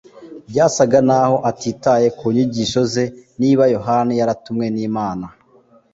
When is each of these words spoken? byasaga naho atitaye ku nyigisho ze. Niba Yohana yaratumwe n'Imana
byasaga 0.49 0.99
naho 1.09 1.35
atitaye 1.49 2.07
ku 2.17 2.25
nyigisho 2.35 2.81
ze. 2.93 3.03
Niba 3.39 3.63
Yohana 3.75 4.11
yaratumwe 4.19 4.65
n'Imana 4.75 5.25